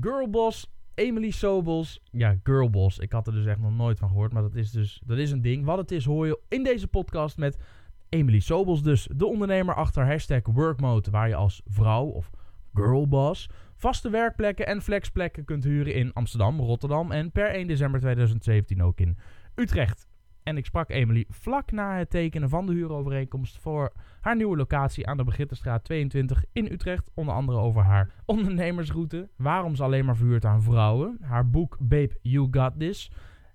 [0.00, 2.00] Girlboss, Emily Sobels.
[2.10, 2.98] Ja, Girlboss.
[2.98, 4.32] Ik had er dus echt nog nooit van gehoord.
[4.32, 5.64] Maar dat is dus dat is een ding.
[5.64, 7.58] Wat het is hoor je in deze podcast met
[8.08, 8.82] Emily Sobels.
[8.82, 11.10] Dus de ondernemer achter hashtag Workmode.
[11.10, 12.30] Waar je als vrouw of
[12.74, 13.48] girlboss
[13.78, 19.00] vaste werkplekken en flexplekken kunt huren in Amsterdam, Rotterdam en per 1 december 2017 ook
[19.00, 19.18] in
[19.54, 20.07] Utrecht.
[20.48, 25.06] En ik sprak Emily vlak na het tekenen van de huurovereenkomst voor haar nieuwe locatie
[25.06, 27.10] aan de Begitterstraat 22 in Utrecht.
[27.14, 32.18] Onder andere over haar ondernemersroute, waarom ze alleen maar verhuurt aan vrouwen, haar boek Babe
[32.22, 33.10] You Got This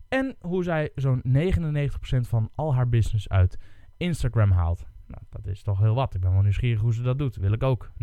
[0.08, 3.60] en hoe zij zo'n 99% van al haar business uit
[3.98, 4.86] Instagram haalt.
[5.14, 6.14] Nou, dat is toch heel wat.
[6.14, 7.36] Ik ben wel nieuwsgierig hoe ze dat doet.
[7.36, 7.96] Wil ik ook 99%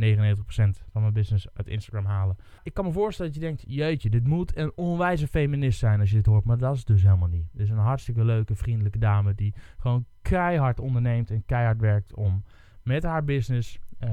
[0.91, 2.37] van mijn business uit Instagram halen.
[2.63, 6.11] Ik kan me voorstellen dat je denkt, jeetje, dit moet een onwijze feminist zijn als
[6.11, 6.45] je dit hoort.
[6.45, 7.49] Maar dat is dus helemaal niet.
[7.53, 12.45] Dit is een hartstikke leuke, vriendelijke dame die gewoon keihard onderneemt en keihard werkt om
[12.83, 14.11] met haar business uh,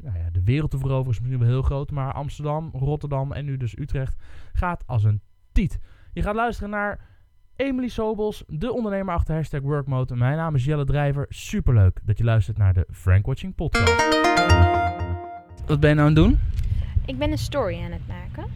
[0.00, 1.12] nou ja, de wereld te veroveren.
[1.12, 5.20] Is misschien wel heel groot, maar Amsterdam, Rotterdam en nu dus Utrecht gaat als een
[5.52, 5.78] tiet.
[6.12, 7.15] Je gaat luisteren naar
[7.56, 10.16] Emily Sobels, de ondernemer achter hashtag Workmode.
[10.16, 11.26] Mijn naam is Jelle Drijver.
[11.28, 14.08] Superleuk dat je luistert naar de Frank Watching podcast.
[15.66, 16.38] Wat ben je nou aan het doen?
[17.06, 18.50] Ik ben een story aan het maken.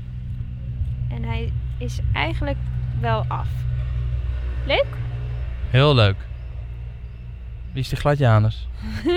[1.08, 2.58] En hij is eigenlijk
[3.00, 3.48] wel af.
[4.66, 4.86] Leuk?
[5.70, 6.16] Heel leuk.
[7.72, 8.68] Wie is die gladjanus?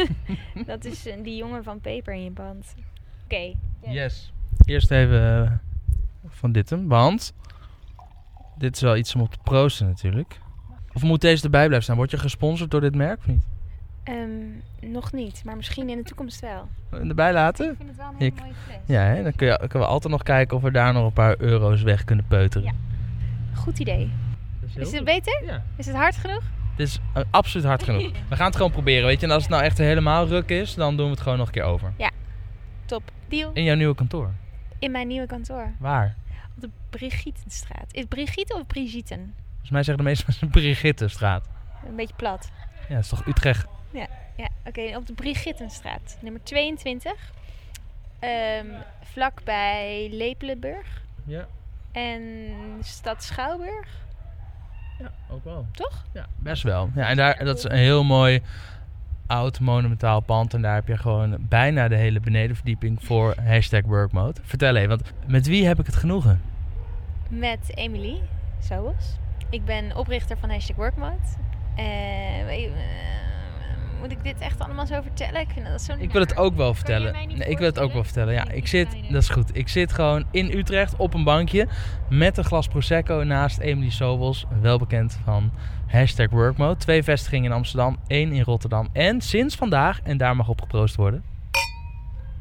[0.65, 2.75] dat is uh, die jongen van Peper in je band.
[3.23, 3.53] Oké.
[3.79, 4.33] Yes.
[4.65, 5.51] Eerst even uh,
[6.27, 7.33] van dit hem, want
[8.57, 10.39] dit is wel iets om op te proosten natuurlijk.
[10.93, 11.95] Of moet deze erbij blijven staan?
[11.95, 13.45] Word je gesponsord door dit merk of niet?
[14.09, 16.67] Um, nog niet, maar misschien in de toekomst wel.
[16.89, 17.69] Erbij laten?
[17.71, 18.77] Ik vind het wel een hele mooie fles.
[18.85, 19.23] Ja, hè?
[19.23, 21.81] dan kun je, kunnen we altijd nog kijken of we daar nog een paar euro's
[21.81, 22.67] weg kunnen peuteren.
[22.67, 22.73] Ja.
[23.53, 24.11] Goed idee.
[24.65, 25.43] Is, is het beter?
[25.45, 25.63] Ja.
[25.75, 26.43] Is het hard genoeg?
[26.71, 28.11] Het is uh, absoluut hard genoeg.
[28.29, 29.25] we gaan het gewoon proberen, weet je.
[29.25, 31.53] En als het nou echt helemaal ruk is, dan doen we het gewoon nog een
[31.53, 31.93] keer over.
[31.97, 32.11] Ja,
[32.85, 33.11] top.
[33.27, 33.51] Deal.
[33.53, 34.31] In jouw nieuwe kantoor?
[34.83, 35.71] In mijn nieuwe kantoor.
[35.79, 36.15] Waar?
[36.55, 37.85] Op de Brigittenstraat.
[37.91, 39.33] Is het Brigitte of Brigitten?
[39.49, 41.47] Volgens mij zeggen de meeste mensen Brigittenstraat.
[41.87, 42.51] Een beetje plat.
[42.87, 43.65] Ja, dat is toch Utrecht?
[43.91, 44.07] Ja,
[44.37, 44.95] ja oké.
[44.95, 47.11] Op de Brigittenstraat, nummer 22.
[48.19, 48.71] Um,
[49.01, 51.01] vlakbij Lepelenburg.
[51.25, 51.47] Ja.
[51.91, 52.21] En
[52.81, 53.87] stad Schouwburg.
[54.99, 55.67] Ja, ook wel.
[55.71, 56.05] Toch?
[56.13, 56.89] Ja, best wel.
[56.95, 58.41] Ja, en daar, dat is een heel mooi
[59.27, 60.53] oud monumentaal pand.
[60.53, 64.41] En daar heb je gewoon bijna de hele benedenverdieping voor hashtag workmode.
[64.43, 66.41] Vertel even, want met wie heb ik het genoegen?
[67.29, 68.21] Met Emily
[68.59, 69.17] Sobels.
[69.49, 71.17] Ik ben oprichter van hashtag workmode.
[71.77, 72.71] Uh,
[74.03, 75.41] moet ik dit echt allemaal zo vertellen?
[75.41, 77.13] Ik, vind dat zo ik wil het ook wel vertellen.
[77.13, 78.33] Nee, ik wil het ook wel vertellen.
[78.33, 79.57] Ja, ik zit, dat is goed.
[79.57, 81.67] Ik zit gewoon in Utrecht op een bankje
[82.09, 85.51] met een glas Prosecco naast Emily Sobels, wel bekend van
[85.93, 86.79] hashtag Workmode.
[86.79, 88.87] Twee vestigingen in Amsterdam, één in Rotterdam.
[88.93, 91.23] En sinds vandaag, en daar mag op geproost worden,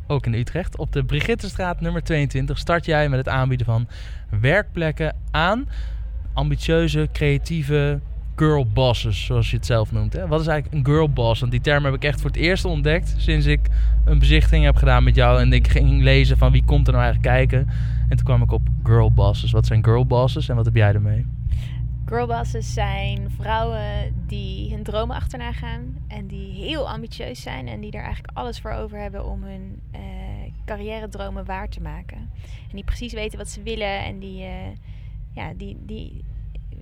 [0.07, 3.87] ook in Utrecht, op de Brigittenstraat nummer 22 start jij met het aanbieden van
[4.41, 5.69] werkplekken aan
[6.33, 8.01] ambitieuze, creatieve
[8.37, 10.13] girl bosses, zoals je het zelf noemt.
[10.13, 10.27] Hè?
[10.27, 11.41] Wat is eigenlijk een girl boss?
[11.41, 13.61] Want die term heb ik echt voor het eerst ontdekt sinds ik
[14.05, 17.05] een bezichting heb gedaan met jou en ik ging lezen van wie komt er nou
[17.05, 17.69] eigenlijk kijken.
[18.09, 19.51] En toen kwam ik op girl bosses.
[19.51, 21.27] Wat zijn girl bosses en wat heb jij ermee?
[22.13, 27.91] Girlbosses zijn vrouwen die hun dromen achterna gaan en die heel ambitieus zijn en die
[27.91, 30.01] er eigenlijk alles voor over hebben om hun uh,
[30.65, 32.17] carrière dromen waar te maken.
[32.69, 34.51] En die precies weten wat ze willen en die, uh,
[35.33, 36.25] ja, die, die
[36.73, 36.79] uh,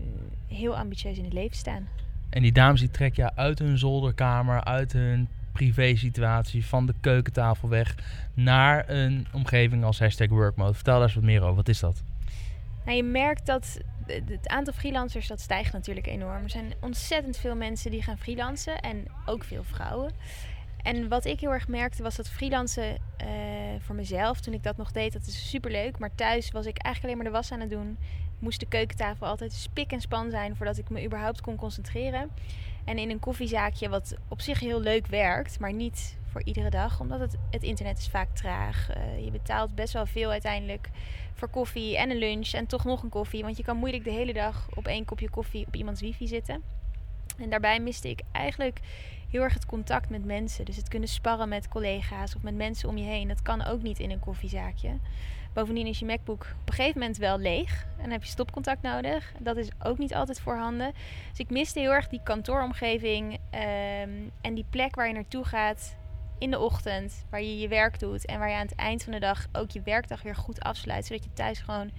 [0.57, 1.89] heel ambitieus in het leven staan.
[2.31, 7.69] En die dames die trek je uit hun zolderkamer, uit hun privé-situatie, van de keukentafel
[7.69, 7.95] weg
[8.35, 10.75] naar een omgeving als hashtag workmode.
[10.75, 11.55] Vertel daar eens wat meer over.
[11.55, 12.03] Wat is dat?
[12.85, 13.81] Nou, je merkt dat
[14.11, 16.43] het aantal freelancers dat stijgt natuurlijk enorm.
[16.43, 20.13] Er zijn ontzettend veel mensen die gaan freelancen en ook veel vrouwen.
[20.83, 23.29] En wat ik heel erg merkte was dat freelancen uh,
[23.79, 25.99] voor mezelf, toen ik dat nog deed, dat is superleuk.
[25.99, 27.99] Maar thuis was ik eigenlijk alleen maar de was aan het doen.
[28.39, 32.31] Moest de keukentafel altijd spik en span zijn voordat ik me überhaupt kon concentreren.
[32.85, 37.01] En in een koffiezaakje, wat op zich heel leuk werkt, maar niet voor iedere dag,
[37.01, 38.89] omdat het, het internet is vaak traag.
[38.97, 40.91] Uh, je betaalt best wel veel uiteindelijk
[41.35, 43.43] voor koffie en een lunch en toch nog een koffie.
[43.43, 46.63] Want je kan moeilijk de hele dag op één kopje koffie op iemands wifi zitten.
[47.39, 48.81] En daarbij miste ik eigenlijk
[49.31, 50.65] heel erg het contact met mensen.
[50.65, 53.29] Dus het kunnen sparren met collega's of met mensen om je heen.
[53.29, 54.91] Dat kan ook niet in een koffiezaakje.
[55.53, 57.87] Bovendien is je MacBook op een gegeven moment wel leeg.
[57.97, 59.33] En dan heb je stopcontact nodig.
[59.39, 60.93] Dat is ook niet altijd voorhanden.
[61.29, 63.33] Dus ik miste heel erg die kantooromgeving.
[63.33, 65.97] Um, en die plek waar je naartoe gaat
[66.41, 67.25] in de ochtend.
[67.31, 68.27] Waar je je werk doet.
[68.27, 71.07] En waar je aan het eind van de dag ook je werkdag weer goed afsluit.
[71.07, 71.91] Zodat je thuis gewoon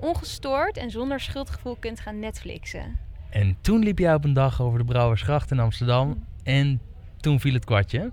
[0.00, 2.98] ongestoord en zonder schuldgevoel kunt gaan Netflixen.
[3.30, 6.24] En toen liep jij op een dag over de Brouwersgracht in Amsterdam.
[6.42, 6.80] En
[7.16, 8.12] toen viel het kwartje.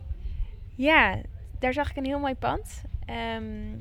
[0.75, 1.21] Ja,
[1.59, 2.81] daar zag ik een heel mooi pand.
[3.09, 3.77] Um,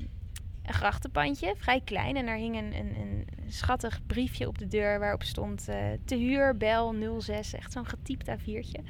[0.65, 2.17] een grachtenpandje, vrij klein.
[2.17, 6.17] En daar hing een, een, een schattig briefje op de deur waarop stond eh, te
[6.17, 7.55] huur, bel 06.
[7.55, 8.83] Echt zo'n getypt A4'tje.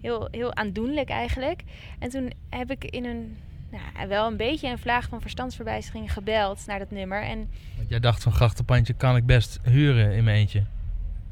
[0.00, 1.62] Heel, heel aandoenlijk eigenlijk.
[1.98, 3.36] En toen heb ik in een,
[3.70, 7.22] nou, wel een beetje een vlaag van verstandsverbijstering gebeld naar dat nummer.
[7.22, 10.64] En Want jij dacht van grachtenpandje kan ik best huren in mijn eentje.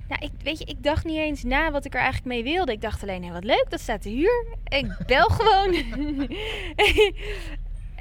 [0.08, 2.72] nou, ik, weet je, ik dacht niet eens na wat ik er eigenlijk mee wilde.
[2.72, 4.44] Ik dacht alleen, hé, wat leuk, dat staat te huur.
[4.64, 5.74] Ik bel gewoon.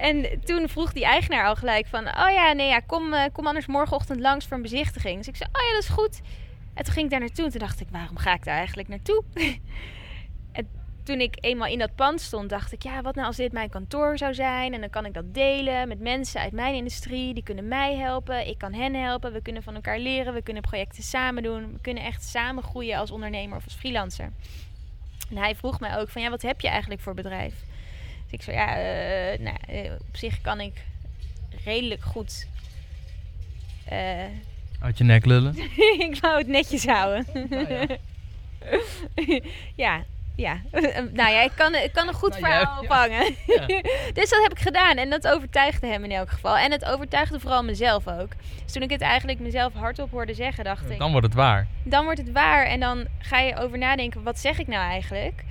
[0.09, 2.07] en toen vroeg die eigenaar al gelijk van...
[2.07, 5.17] Oh ja, nee, ja, kom, eh, kom anders morgenochtend langs voor een bezichtiging.
[5.17, 6.21] Dus ik zei, oh ja, dat is goed.
[6.73, 8.88] En toen ging ik daar naartoe en toen dacht ik, waarom ga ik daar eigenlijk
[8.88, 9.23] naartoe?
[11.05, 12.83] En toen ik eenmaal in dat pand stond, dacht ik...
[12.83, 14.73] Ja, wat nou als dit mijn kantoor zou zijn?
[14.73, 17.33] En dan kan ik dat delen met mensen uit mijn industrie.
[17.33, 19.33] Die kunnen mij helpen, ik kan hen helpen.
[19.33, 21.71] We kunnen van elkaar leren, we kunnen projecten samen doen.
[21.73, 24.31] We kunnen echt samen groeien als ondernemer of als freelancer.
[25.29, 27.53] En hij vroeg mij ook van, ja, wat heb je eigenlijk voor bedrijf?
[28.23, 30.83] Dus ik zei, ja, eh, nou, eh, op zich kan ik
[31.65, 32.47] redelijk goed...
[33.85, 34.23] eh,
[34.79, 35.55] Uit je nek lullen.
[36.09, 37.25] ik wou het netjes houden.
[37.49, 37.87] Nou ja,
[39.85, 40.03] ja.
[41.13, 42.79] nou ja, ik kan, ik kan een goed Nou, verhaal ja, ja.
[42.81, 43.35] ophangen.
[43.45, 43.65] Ja.
[44.13, 46.57] dus dat heb ik gedaan en dat overtuigde hem in elk geval.
[46.57, 48.29] En het overtuigde vooral mezelf ook.
[48.63, 50.99] Dus toen ik het eigenlijk mezelf hardop hoorde zeggen, dacht ik...
[50.99, 51.67] Dan wordt het waar.
[51.83, 55.43] Dan wordt het waar en dan ga je over nadenken, wat zeg ik nou eigenlijk?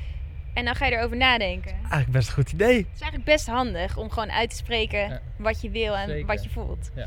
[0.54, 1.70] En dan ga je erover nadenken.
[1.72, 2.76] Eigenlijk best een goed idee.
[2.76, 5.20] Het is eigenlijk best handig om gewoon uit te spreken Ja.
[5.36, 6.26] wat je wil en Zeker.
[6.26, 6.90] wat je voelt.
[6.94, 7.06] Ja.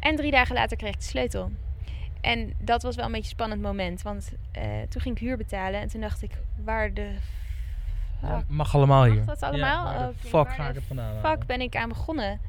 [0.00, 1.50] En drie dagen later kreeg ik de sleutel.
[2.20, 4.02] En dat was wel een beetje een spannend moment.
[4.02, 5.80] Want eh, toen ging ik huur betalen.
[5.80, 6.30] En toen dacht ik,
[6.64, 7.10] waar de
[8.20, 9.14] fuck, Mag allemaal hier.
[9.14, 9.86] Mag dat allemaal?
[9.86, 12.40] Ja, waar de Oké, fuck waar ga ik het vandaan fuck ben ik aan begonnen?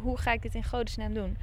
[0.00, 1.36] Hoe ga ik dit in godesnaam doen?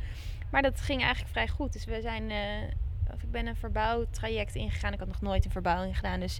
[0.50, 1.74] Maar dat ging eigenlijk vrij goed.
[1.74, 4.94] Dus we zijn, eh, of ik ben een verbouwtraject ingegaan.
[4.94, 6.19] Ik had nog nooit een verbouwing gedaan.
[6.19, 6.39] Dus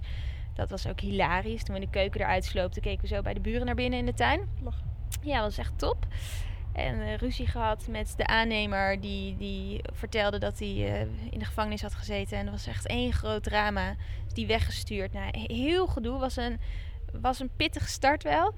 [0.54, 1.62] dat was ook hilarisch.
[1.62, 4.06] Toen we de keuken eruit sloopten, keken we zo bij de buren naar binnen in
[4.06, 4.48] de tuin.
[5.22, 6.06] Ja, dat was echt top.
[6.72, 11.00] En eh, ruzie gehad met de aannemer die, die vertelde dat hij eh,
[11.30, 12.38] in de gevangenis had gezeten.
[12.38, 13.94] En dat was echt één groot drama.
[14.24, 15.12] Dus die weggestuurd.
[15.12, 16.18] Nou, he- heel gedoe.
[16.18, 16.58] Was een,
[17.20, 18.54] was een pittige start wel.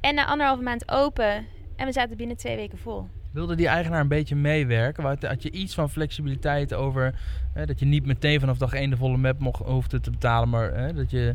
[0.00, 1.46] En na anderhalve maand open.
[1.76, 3.06] En we zaten binnen twee weken vol.
[3.32, 5.04] Wilde die eigenaar een beetje meewerken?
[5.04, 7.14] Had- Had je iets van flexibiliteit over
[7.54, 10.48] hè, dat je niet meteen vanaf dag één de volle map mocht, hoefde te betalen,
[10.48, 11.34] maar hè, dat je,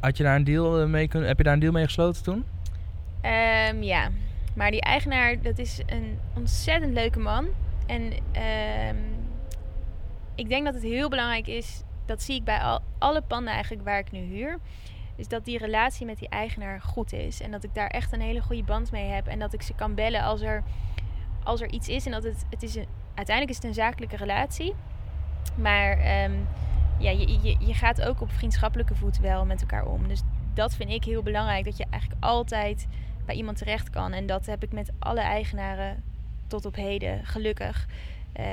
[0.00, 1.28] had je daar een deal eh, mee kunnen?
[1.28, 2.44] Heb je daar een deal mee gesloten toen?
[3.20, 4.08] Ehm, ja,
[4.54, 7.46] maar die eigenaar, dat is een ontzettend leuke man.
[7.86, 8.96] En ehm,
[10.34, 13.84] ik denk dat het heel belangrijk is, dat zie ik bij al, alle panden eigenlijk
[13.84, 14.58] waar ik nu huur.
[15.16, 17.40] Is dat die relatie met die eigenaar goed is.
[17.40, 19.26] En dat ik daar echt een hele goede band mee heb.
[19.26, 20.62] En dat ik ze kan bellen als er,
[21.42, 22.06] als er iets is.
[22.06, 24.74] En dat het, het is een, uiteindelijk is het een zakelijke relatie.
[25.56, 26.32] Maar ehm,
[26.98, 30.08] ja, je, je, je gaat ook op vriendschappelijke voet wel met elkaar om.
[30.08, 30.22] Dus
[30.54, 31.64] dat vind ik heel belangrijk.
[31.64, 32.86] Dat je eigenlijk altijd
[33.24, 34.12] bij iemand terecht kan.
[34.12, 36.02] En dat heb ik met alle eigenaren
[36.46, 37.86] tot op heden, gelukkig.
[38.32, 38.44] Eh,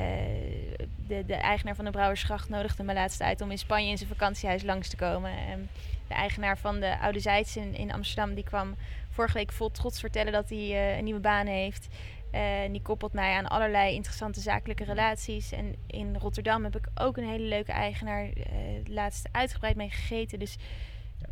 [1.07, 4.09] de, de eigenaar van de Brouwersgracht nodigde me laatst uit om in Spanje in zijn
[4.09, 5.31] vakantiehuis langs te komen.
[5.31, 5.69] En
[6.07, 8.75] de eigenaar van de Oude Zijds in, in Amsterdam, die kwam
[9.09, 11.87] vorige week vol trots vertellen dat hij eh, een nieuwe baan heeft.
[12.31, 12.41] Eh,
[12.71, 15.51] die koppelt mij aan allerlei interessante zakelijke relaties.
[15.51, 18.29] En in Rotterdam heb ik ook een hele leuke eigenaar.
[18.85, 20.39] laatst uitgebreid mee gegeten.
[20.39, 20.57] Dus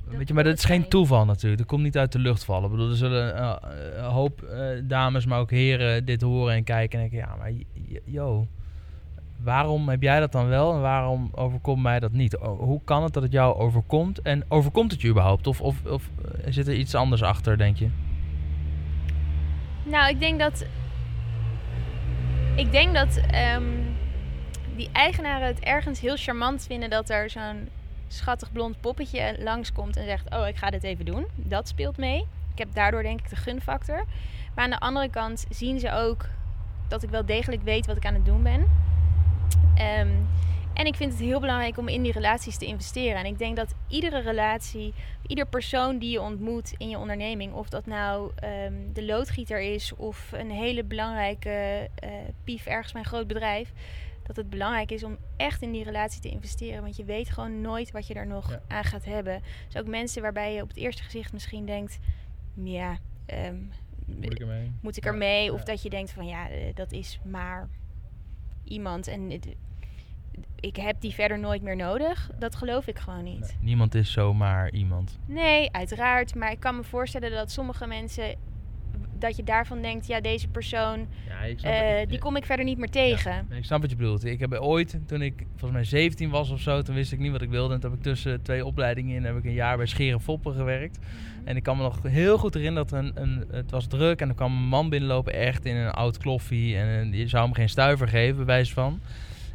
[0.07, 1.57] Weet je, maar dat is geen toeval natuurlijk.
[1.61, 2.63] Dat komt niet uit de lucht vallen.
[2.63, 3.55] Ik bedoel, er zullen eh,
[3.97, 7.51] een hoop eh, dames, maar ook heren dit horen en kijken en denken, ja, maar
[7.51, 8.47] j- j- yo,
[9.43, 12.37] waarom heb jij dat dan wel en waarom overkomt mij dat niet?
[12.37, 15.47] O- Hoe kan het dat het jou overkomt en overkomt het je überhaupt?
[15.47, 16.09] Of, of, of
[16.43, 17.87] eh, zit er iets anders achter, denk je?
[19.85, 20.65] Nou, ik denk dat.
[22.55, 23.63] Ik denk dat ehm,
[24.75, 27.69] die eigenaren het ergens heel charmant vinden dat er zo'n
[28.13, 31.27] schattig blond poppetje langskomt en zegt: Oh, ik ga dit even doen.
[31.35, 32.27] Dat speelt mee.
[32.51, 34.05] Ik heb daardoor denk ik de gunfactor.
[34.55, 36.25] Maar aan de andere kant zien ze ook
[36.87, 38.67] dat ik wel degelijk weet wat ik aan het doen ben.
[39.75, 40.09] Ehm,
[40.73, 43.17] en ik vind het heel belangrijk om in die relaties te investeren.
[43.17, 44.93] En ik denk dat iedere relatie,
[45.27, 49.95] ieder persoon die je ontmoet in je onderneming, of dat nou ehm, de loodgieter is
[49.95, 52.09] of een hele belangrijke eh,
[52.43, 53.71] pief ergens bij een groot bedrijf,
[54.29, 56.81] dat het belangrijk is om echt in die relatie te investeren.
[56.81, 58.61] Want je weet gewoon nooit wat je er nog Ja.
[58.67, 59.41] aan gaat hebben.
[59.65, 61.99] Dus ook mensen waarbij je op het eerste gezicht misschien denkt,
[62.63, 63.57] ja, ehm,
[64.21, 64.71] ermee?
[64.81, 65.53] moet ik Ja, ermee?
[65.53, 65.65] Of ja.
[65.65, 67.69] dat je denkt van ja, eh, dat is maar
[68.63, 69.55] iemand en het-
[70.59, 72.29] ik heb die verder nooit meer nodig.
[72.39, 73.57] Dat geloof ik gewoon niet.
[73.61, 75.19] niemand is zomaar iemand.
[75.25, 76.35] Nee, uiteraard.
[76.35, 78.35] Maar ik kan me voorstellen dat sommige mensen
[79.21, 82.89] dat je daarvan denkt, ja, deze persoon, Ja, eh, die kom ik verder niet meer
[82.89, 83.45] tegen.
[83.49, 84.25] Ja, ik snap wat je bedoelt.
[84.25, 87.31] Ik heb ooit, toen ik volgens mij 17 was of zo, toen wist ik niet
[87.31, 87.73] wat ik wilde.
[87.73, 90.53] En toen heb ik tussen twee opleidingen in heb ik een jaar bij Scheren Foppen
[90.53, 90.99] gewerkt.
[91.43, 94.29] En ik kan me nog heel goed herinneren dat een, een, het was druk en
[94.29, 96.77] er kwam een man binnenlopen echt in een oud kloffie.
[96.77, 98.99] En eh, je zou hem geen stuiver geven, bij wijze van.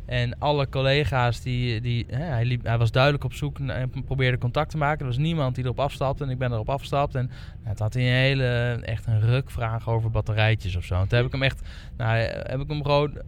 [0.07, 4.39] En alle collega's, die, die, hè, hij, liep, hij was duidelijk op zoek en probeerde
[4.39, 5.01] contact te maken.
[5.01, 7.15] Er was niemand die erop afstapte en ik ben erop afgestapt.
[7.15, 7.31] En
[7.63, 10.95] nou, toen had hij een hele, echt een rukvraag over batterijtjes of zo.
[10.95, 11.61] En toen heb ik hem echt,
[11.97, 13.19] nou, heb ik hem gewoon,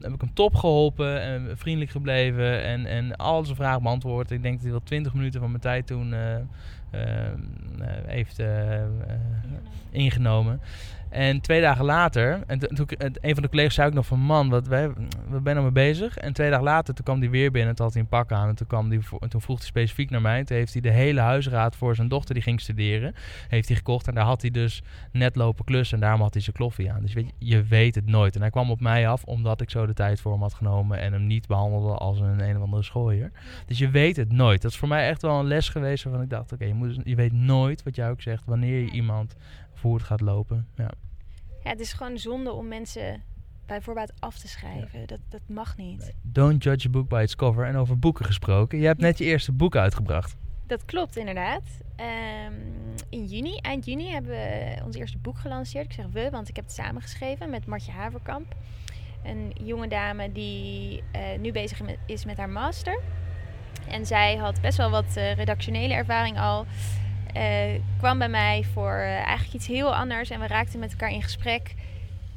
[0.00, 2.62] heb ik hem top geholpen en vriendelijk gebleven.
[2.62, 4.30] En, en al zijn vragen beantwoord.
[4.30, 6.34] Ik denk dat hij wel 20 minuten van mijn tijd toen eh,
[6.90, 7.32] eh, eh,
[8.06, 8.42] heeft
[9.90, 10.60] ingenomen.
[11.12, 14.06] En twee dagen later, en to- toen, en een van de collega's zei ook nog
[14.06, 14.88] van man, wat, wij,
[15.28, 16.16] we ben er mee bezig.
[16.16, 18.48] En twee dagen later, toen kwam hij weer binnen, toen had hij een pak aan.
[18.48, 20.44] En toen, kwam die, en toen vroeg hij specifiek naar mij.
[20.44, 23.14] Toen heeft hij de hele huisraad voor zijn dochter die ging studeren,
[23.48, 24.08] heeft hij gekocht.
[24.08, 27.00] En daar had hij dus net lopen klussen en daarom had hij zijn kloffie aan.
[27.00, 28.34] Dus weet je, je weet het nooit.
[28.34, 30.98] En hij kwam op mij af omdat ik zo de tijd voor hem had genomen
[30.98, 33.30] en hem niet behandelde als een een of andere schooier.
[33.66, 34.62] Dus je weet het nooit.
[34.62, 37.00] Dat is voor mij echt wel een les geweest waarvan ik dacht, oké, je moet
[37.04, 39.34] je weet nooit wat jij ook zegt wanneer je iemand
[39.74, 40.66] voor het gaat lopen.
[40.76, 40.90] Ja.
[41.62, 43.22] Ja, het is gewoon zonde om mensen
[43.66, 45.06] bij voorbaat af te schrijven.
[45.06, 46.12] Dat, dat mag niet.
[46.22, 47.66] Don't judge a book by its cover.
[47.66, 48.78] En over boeken gesproken.
[48.78, 50.36] Je hebt net je eerste boek uitgebracht.
[50.66, 51.62] Dat klopt inderdaad.
[51.96, 52.54] Ehm,
[53.08, 55.84] in juni, eind juni, hebben we ons eerste boek gelanceerd.
[55.84, 58.54] Ik zeg we, want ik heb het samengeschreven met Martje Haverkamp.
[59.24, 63.00] Een jonge dame die eh, nu bezig is met haar master.
[63.88, 66.66] En zij had best wel wat eh, redactionele ervaring al.
[67.32, 70.30] Eh, kwam bij mij voor eh, eigenlijk iets heel anders.
[70.30, 71.74] En we raakten met elkaar in gesprek.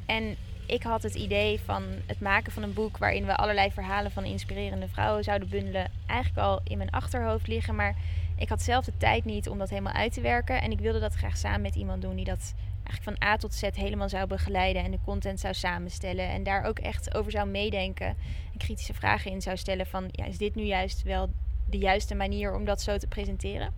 [0.06, 0.36] En
[0.66, 4.24] ik had het idee van het maken van een boek waarin we allerlei verhalen van
[4.24, 5.90] inspirerende vrouwen zouden bundelen.
[6.06, 7.74] Eigenlijk al in mijn achterhoofd liggen.
[7.74, 7.94] Maar
[8.36, 10.60] ik had zelf de tijd niet om dat helemaal uit te werken.
[10.60, 13.54] En ik wilde dat graag samen met iemand doen die dat eigenlijk van A tot
[13.54, 14.84] Z helemaal zou begeleiden.
[14.84, 16.28] En de content zou samenstellen.
[16.28, 18.06] En daar ook echt over zou meedenken.
[18.52, 21.30] En kritische vragen in zou stellen van ja, is dit nu juist wel
[21.70, 23.72] de juiste manier om dat zo te presenteren?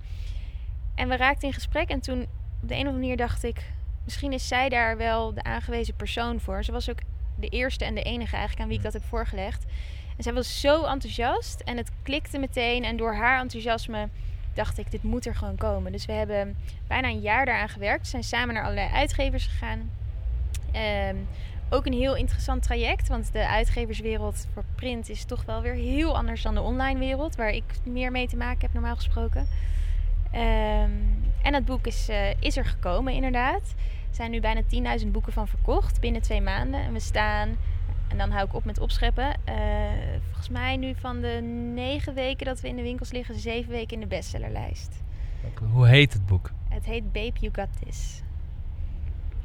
[0.99, 2.23] En we raakten in gesprek en toen
[2.63, 3.63] op de een of andere manier dacht ik...
[4.05, 6.65] misschien is zij daar wel de aangewezen persoon voor.
[6.65, 6.99] Ze was ook
[7.37, 9.65] de eerste en de enige eigenlijk aan wie ik dat heb voorgelegd.
[10.17, 12.85] En zij was zo enthousiast en het klikte meteen.
[12.85, 14.09] En door haar enthousiasme
[14.55, 15.93] dacht ik, dit moet er gewoon komen.
[15.93, 18.03] Dus we hebben bijna een jaar daaraan gewerkt.
[18.03, 19.91] We zijn samen naar allerlei uitgevers gegaan.
[20.73, 21.17] Ehm,
[21.71, 26.17] ook een heel interessant traject, want de uitgeverswereld voor print is toch wel weer heel
[26.17, 29.49] anders dan de online wereld, waar ik meer mee te maken heb normaal gesproken.
[30.31, 30.91] Ehm,
[31.43, 33.75] en het boek is, eh, is er gekomen, inderdaad.
[34.09, 36.81] Er zijn nu bijna 10.000 boeken van verkocht binnen twee maanden.
[36.81, 37.57] En we staan,
[38.09, 39.57] en dan hou ik op met opscheppen, eh,
[40.25, 41.41] volgens mij nu van de
[41.75, 45.03] negen weken dat we in de winkels liggen, zeven weken in de bestsellerlijst.
[45.73, 46.51] Hoe heet het boek?
[46.69, 48.23] Het heet Babe You Got This.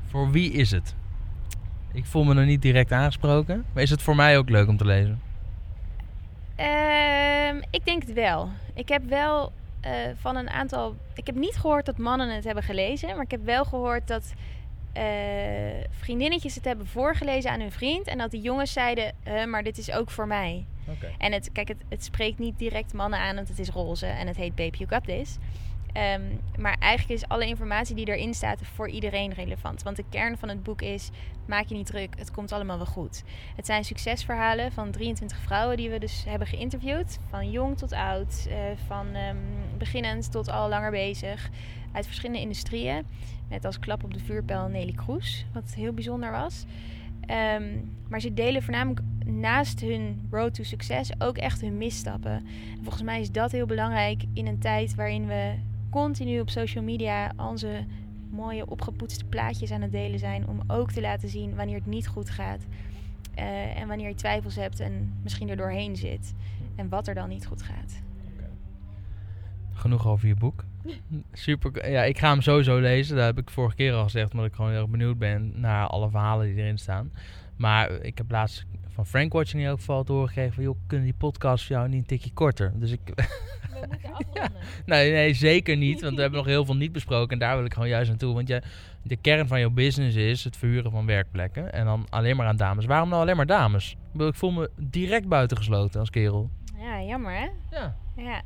[0.08, 0.96] Voor wie is het?
[1.92, 3.66] Ik voel me nog niet direct aangesproken.
[3.74, 5.22] Maar is het voor mij ook leuk om te lezen?
[6.56, 8.50] Ehm, ik denk het wel.
[8.74, 9.52] Ik heb wel
[9.84, 10.96] eh, van een aantal.
[11.16, 14.34] Ik heb niet gehoord dat mannen het hebben gelezen, maar ik heb wel gehoord dat
[14.94, 15.04] eh,
[15.90, 18.08] vriendinnetjes het hebben voorgelezen aan hun vriend.
[18.08, 20.66] En dat die jongens zeiden: "Eh, Maar dit is ook voor mij.
[21.18, 24.28] En het, kijk, het, het spreekt niet direct mannen aan, want het is roze en
[24.28, 25.38] het heet Baby You Got This.
[25.94, 26.22] Ehm,
[26.58, 29.84] maar eigenlijk is alle informatie die erin staat voor iedereen relevant.
[29.84, 31.10] Want de kern van het boek is:
[31.46, 33.24] maak je niet druk, het komt allemaal wel goed.
[33.56, 37.20] Het zijn succesverhalen van 23 vrouwen die we dus hebben geïnterviewd.
[37.30, 38.56] Van jong tot oud, eh,
[38.88, 39.38] van ehm,
[39.78, 41.50] beginnend tot al langer bezig.
[41.92, 43.06] Uit verschillende industrieën.
[43.50, 46.66] Met als klap op de vuurpijl Nelly Kroes, wat heel bijzonder was.
[47.26, 47.64] Ehm,
[48.10, 52.46] maar ze delen voornamelijk naast hun road to succes ook echt hun misstappen.
[52.78, 55.54] En volgens mij is dat heel belangrijk in een tijd waarin we
[55.94, 57.86] continu op social media onze
[58.30, 60.48] mooie opgepoetste plaatjes aan het delen zijn.
[60.48, 62.66] Om ook te laten zien wanneer het niet goed gaat.
[63.36, 66.34] Eh, en wanneer je twijfels hebt en misschien er doorheen zit.
[66.76, 68.02] En wat er dan niet goed gaat.
[69.74, 70.64] Genoeg over je boek.
[71.34, 71.90] Super.
[71.90, 73.16] Ja, ik ga hem sowieso lezen.
[73.16, 75.88] Dat heb ik vorige keer al gezegd, omdat ik gewoon heel erg benieuwd ben naar
[75.88, 77.12] alle verhalen die erin staan.
[77.56, 80.30] Maar ik heb laatst van Frank Watching in elk geval van...
[80.56, 82.72] joh, kunnen die podcasts voor jou niet een tikje korter?
[82.76, 83.00] Dus ik...
[83.90, 84.52] We moeten afronden.
[84.86, 86.02] nee, nee, zeker niet.
[86.02, 87.30] Want we hebben nog heel veel niet besproken.
[87.32, 88.34] En daar wil ik gewoon juist naartoe.
[88.34, 88.62] Want je,
[89.04, 91.74] de kern van jouw business is het verhuren van werkplekken.
[91.74, 92.86] En dan alleen maar aan dames.
[92.86, 93.96] Waarom nou alleen maar dames?
[94.18, 96.50] Ik voel me direct buitengesloten als kerel.
[96.78, 97.48] Ja, jammer hè?
[97.78, 97.96] Ja.
[98.16, 98.42] Ja.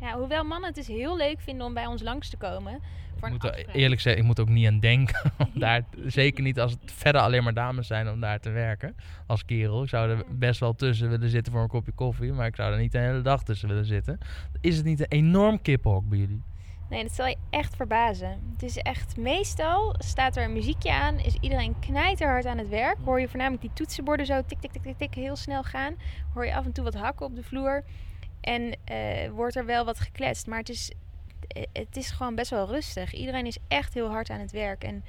[0.00, 0.18] Ja.
[0.18, 2.80] Hoewel mannen het dus heel leuk vinden om bij ons langs te komen.
[3.18, 3.74] Voor Ik moet er afspraak.
[3.74, 5.32] eerlijk zeggen, ik moet ook niet aan denken.
[5.38, 8.96] Om daar, zeker niet als het verder alleen maar dames zijn om daar te werken.
[9.26, 9.82] Als kerel.
[9.82, 12.32] Ik zou er best wel tussen willen zitten voor een kopje koffie.
[12.32, 14.18] Maar ik zou er niet de hele dag tussen willen zitten.
[14.60, 16.42] Is het niet een enorm kippenhok bij jullie?
[16.90, 18.40] Nee, dat zal je echt verbazen.
[18.52, 22.96] Het is echt, meestal staat er een muziekje aan, is iedereen knijterhard aan het werk.
[23.04, 25.94] Hoor je voornamelijk die toetsenborden zo tik, tik, tik, tik, tik heel snel gaan.
[26.34, 27.84] Hoor je af en toe wat hakken op de vloer.
[28.46, 30.92] En eh, wordt er wel wat gekletst, maar het is,
[31.48, 33.12] eh, het is gewoon best wel rustig.
[33.14, 34.84] Iedereen is echt heel hard aan het werk.
[34.84, 35.04] En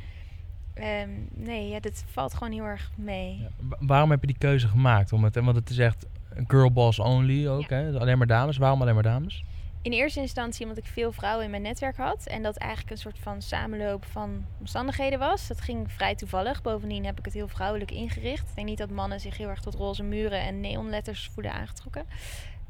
[0.74, 3.38] ehm, nee, ja, dat valt gewoon heel erg mee.
[3.40, 5.14] Ja, wa- waarom heb je die keuze gemaakt?
[5.14, 7.76] Om het, want het is echt een girl boss only ook, Ja.
[7.76, 7.92] hè?
[7.92, 8.58] Dus Alleen maar dames.
[8.58, 9.44] Waarom alleen maar dames?
[9.82, 12.26] In eerste instantie omdat ik veel vrouwen in mijn netwerk had.
[12.28, 15.48] En dat eigenlijk een soort van samenloop van omstandigheden was.
[15.48, 16.62] Dat ging vrij toevallig.
[16.62, 18.50] Bovendien heb ik het heel vrouwelijk ingericht.
[18.50, 22.06] Ik denk niet dat mannen zich heel erg tot roze muren en neonletters voelen aangetrokken.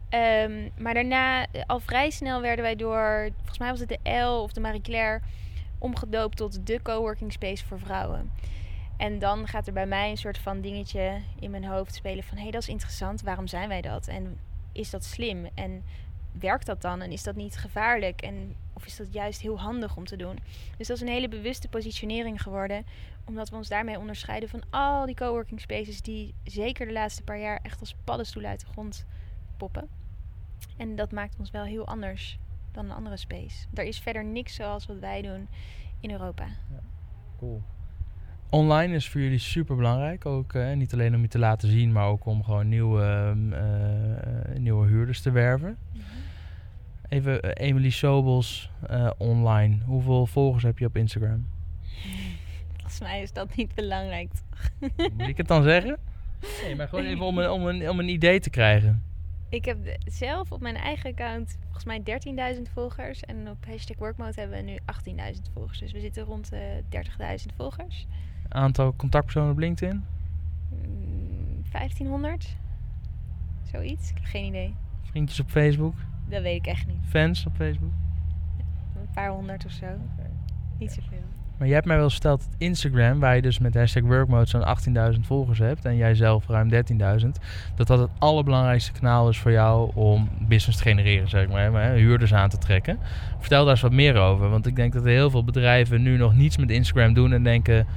[0.09, 4.09] Ehm, maar daarna, eh, al vrij snel werden wij door, volgens mij was het de
[4.09, 5.21] L of de Marie Claire,
[5.77, 8.31] omgedoopt tot de coworking space voor vrouwen.
[8.97, 12.37] En dan gaat er bij mij een soort van dingetje in mijn hoofd spelen van...
[12.37, 14.07] hé, hey, dat is interessant, waarom zijn wij dat?
[14.07, 14.39] En
[14.71, 15.47] is dat slim?
[15.53, 15.83] En
[16.31, 17.01] werkt dat dan?
[17.01, 18.21] En is dat niet gevaarlijk?
[18.21, 20.39] En, of is dat juist heel handig om te doen?
[20.77, 22.85] Dus dat is een hele bewuste positionering geworden.
[23.25, 26.01] Omdat we ons daarmee onderscheiden van al die coworking spaces...
[26.01, 29.05] die zeker de laatste paar jaar echt als paddenstoelen uit de grond
[29.57, 29.96] poppen.
[30.77, 32.39] En dat maakt ons wel heel anders
[32.71, 33.65] dan een andere space.
[33.73, 35.47] Er is verder niks zoals wat wij doen
[35.99, 36.45] in Europa.
[37.37, 37.61] Cool.
[38.49, 40.25] Online is voor jullie super belangrijk.
[40.25, 43.53] Ook eh, niet alleen om je te laten zien, maar ook om gewoon nieuwe, ehm,
[43.53, 45.77] eh, nieuwe huurders te werven.
[47.09, 49.77] Even eh, Emily Sobels eh, online.
[49.85, 51.47] Hoeveel volgers heb je op Instagram?
[52.75, 54.31] Volgens mij is dat niet belangrijk.
[54.97, 55.97] Moet ik het dan zeggen?
[56.63, 59.03] Nee, maar gewoon even om een, om een, om een idee te krijgen.
[59.49, 62.01] Ik heb zelf op mijn eigen account volgens mij
[62.55, 63.21] 13.000 volgers.
[63.21, 64.77] En op hashtag workmode hebben we nu
[65.35, 65.79] 18.000 volgers.
[65.79, 68.07] Dus we zitten rond de 30.000 volgers.
[68.49, 70.05] Aantal contactpersonen op LinkedIn?
[70.69, 72.55] Mm, 1500?
[73.71, 74.09] Zoiets?
[74.09, 74.75] Ik heb geen idee.
[75.03, 75.95] Vriendjes op Facebook?
[76.29, 77.05] Dat weet ik echt niet.
[77.05, 77.91] Fans op Facebook?
[78.95, 79.87] Een paar honderd of zo.
[80.77, 81.23] Niet zoveel.
[81.57, 85.13] Maar je hebt mij wel verteld dat Instagram, waar je dus met hashtag workmode zo'n
[85.13, 86.77] 18.000 volgers hebt en jij zelf ruim 13.000,
[87.75, 91.95] dat dat het allerbelangrijkste kanaal is voor jou om business te genereren, zeg maar, hè,
[91.95, 92.99] huurders aan te trekken.
[93.39, 96.17] Vertel daar eens wat meer over, want ik denk dat er heel veel bedrijven nu
[96.17, 97.87] nog niets met Instagram doen en denken,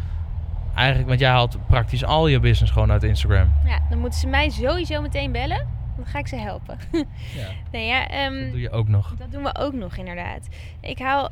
[0.74, 3.52] eigenlijk, want jij haalt praktisch al je business gewoon uit Instagram.
[3.64, 5.66] Ja, dan moeten ze mij sowieso meteen bellen.
[5.96, 6.78] Dan ga ik ze helpen.
[6.92, 7.46] Ja.
[7.72, 9.14] nee, ja, ehm, Dat doe je ook nog.
[9.18, 10.48] Dat doen we ook nog inderdaad.
[10.80, 11.30] Ik haal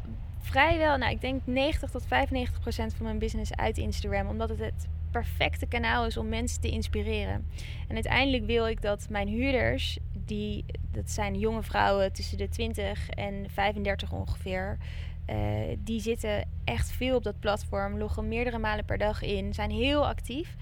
[0.48, 4.28] vrijwel, nou ik denk 90 tot 95 procent van mijn business uit Instagram.
[4.28, 7.46] Omdat het het perfecte kanaal is om mensen te inspireren.
[7.88, 13.08] En uiteindelijk wil ik dat mijn huurders, die, dat zijn jonge vrouwen tussen de 20
[13.08, 14.78] en 35 ongeveer.
[15.26, 15.36] eh,
[15.78, 20.06] die zitten echt veel op dat platform, loggen meerdere malen per dag in, zijn heel
[20.06, 20.56] actief.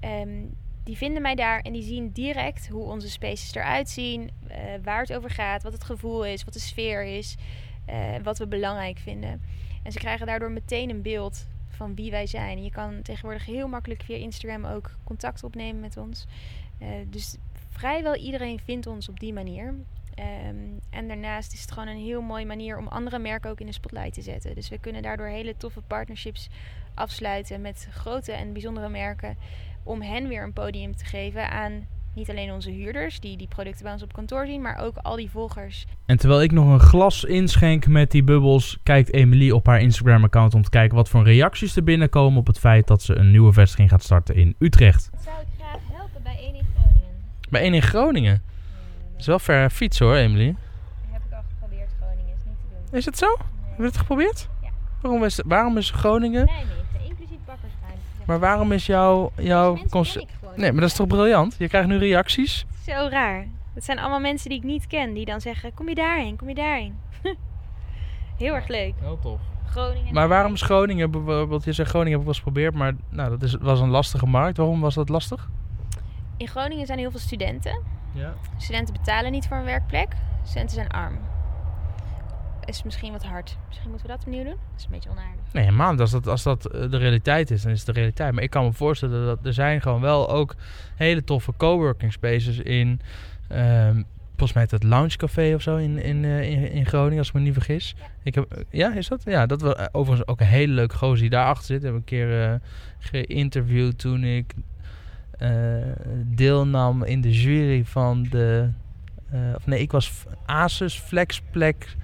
[0.00, 0.44] Ehm,
[0.84, 5.00] die vinden mij daar en die zien direct hoe onze spaces eruit zien, eh, waar
[5.00, 7.36] het over gaat, wat het gevoel is, wat de sfeer is,
[7.84, 9.42] eh, wat we belangrijk vinden.
[9.82, 12.62] En ze krijgen daardoor meteen een beeld van wie wij zijn.
[12.62, 16.26] Je kan tegenwoordig heel makkelijk via Instagram ook contact opnemen met ons.
[16.78, 17.36] Eh, dus
[17.70, 19.74] vrijwel iedereen vindt ons op die manier.
[20.14, 20.56] Ehm,
[20.90, 23.72] en daarnaast is het gewoon een heel mooie manier om andere merken ook in de
[23.72, 24.54] spotlight te zetten.
[24.54, 26.48] Dus we kunnen daardoor hele toffe partnerships
[26.94, 29.36] afsluiten met grote en bijzondere merken.
[29.82, 33.82] Om hen weer een podium te geven aan niet alleen onze huurders die die producten
[33.82, 35.86] bij ons op kantoor zien, maar ook al die volgers.
[36.06, 40.54] En terwijl ik nog een glas inschenk met die bubbels, kijkt Emily op haar Instagram-account
[40.54, 43.52] om te kijken wat voor reacties er binnenkomen op het feit dat ze een nieuwe
[43.52, 45.08] vestiging gaat starten in Utrecht.
[45.12, 47.10] Dat zou ik graag helpen bij 1 in Groningen.
[47.50, 48.42] Bij één in Groningen.
[49.12, 50.54] Dat is wel ver fiets hoor, Emily.
[51.10, 52.98] heb ik al geprobeerd, Groningen is niet te doen.
[52.98, 53.26] Is het zo?
[53.26, 54.48] Hebben we het geprobeerd?
[54.62, 54.68] Ja.
[55.00, 56.44] Waarom is, waarom is Groningen?
[56.44, 58.00] Nijmegen, inclusief bakkersruimte.
[58.26, 60.32] Maar waarom is jouw, jouw concept...
[60.56, 61.54] Nee, maar dat is toch briljant?
[61.58, 62.66] Je krijgt nu reacties.
[62.86, 63.46] Zo raar.
[63.74, 66.48] Het zijn allemaal mensen die ik niet ken, die dan zeggen: Kom je daarheen, kom
[66.48, 66.98] je daarheen.
[68.38, 68.94] Heel erg leuk.
[69.00, 69.40] Heel tof.
[69.66, 70.14] Groningen.
[70.14, 71.64] Maar waarom is Groningen bijvoorbeeld?
[71.64, 74.26] Je zegt Groningen heb ik wel eens geprobeerd, maar nou, dat is, was een lastige
[74.26, 74.56] markt.
[74.56, 75.48] Waarom was dat lastig?
[76.36, 77.82] In Groningen zijn heel veel studenten.
[78.12, 78.34] Ja.
[78.56, 80.08] Studenten betalen niet voor een werkplek.
[80.42, 81.18] Studenten zijn arm.
[82.66, 83.56] Is misschien wat hard.
[83.68, 84.56] Misschien moeten we dat opnieuw doen.
[84.70, 85.52] Dat is een beetje onaardig.
[85.52, 88.32] Nee, man, als dat, als dat eh, de realiteit is, dan is het de realiteit.
[88.32, 90.54] Maar ik kan me voorstellen dat er zijn gewoon wel ook
[90.94, 93.00] hele toffe coworking spaces in.
[93.48, 97.28] ehm, volgens mij het Lounge Café of zo in, in, eh, in, in Groningen, als
[97.28, 97.94] ik me niet vergis.
[97.98, 98.04] Ja.
[98.22, 99.22] Ik heb, eh, ja, is dat?
[99.24, 101.76] Ja, dat was overigens ook een hele leuke gozer die daarachter zit.
[101.76, 102.60] Ik heb een keer
[102.98, 104.54] geïnterviewd toen ik
[106.24, 108.68] deelnam in de jury van de...
[109.54, 110.12] of nee, ik was
[110.46, 111.96] Asus Flexplek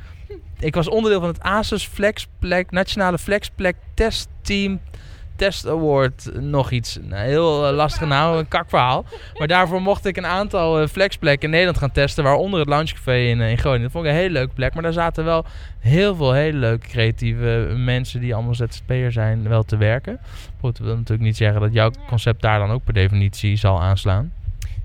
[0.61, 4.81] ik was onderdeel van het Asus Flexplek, nationale Flexplek testteam
[5.41, 6.97] Test Award nog iets.
[6.97, 9.05] Een heel uh, lastig naam, een kakverhaal.
[9.39, 12.25] Maar daarvoor mocht ik een aantal uh, flexplekken in Nederland gaan testen.
[12.25, 13.83] Waaronder het Loungecafé in, in Groningen.
[13.83, 14.75] Dat vond ik een hele leuke plek.
[14.75, 15.45] Maar daar zaten wel
[15.79, 20.21] heel veel hele leuke creatieve mensen die allemaal ZZP'er zijn wel te werken.
[20.61, 23.83] Goed, dat wil natuurlijk niet zeggen dat jouw concept daar dan ook per definitie zal
[23.83, 24.33] aanslaan.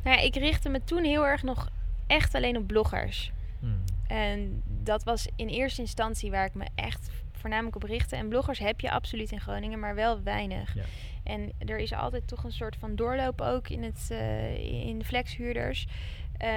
[0.03, 1.67] Nou ja, ik richtte me toen heel erg nog
[2.07, 3.31] echt alleen op bloggers.
[3.59, 3.83] Hmm.
[4.07, 8.15] En dat was in eerste instantie waar ik me echt voornamelijk op richtte.
[8.15, 10.75] En bloggers heb je absoluut in Groningen, maar wel weinig.
[10.75, 10.83] Ja.
[11.23, 15.05] En er is altijd toch een soort van doorloop ook in, het, uh, in de
[15.05, 15.87] flexhuurders.